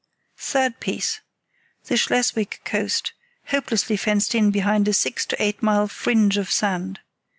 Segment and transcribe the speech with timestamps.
[0.39, 1.19] Third piece:
[1.85, 3.13] the Schleswig coast,
[3.49, 7.01] hopelessly fenced in behind a six to eight mile fringe of sand.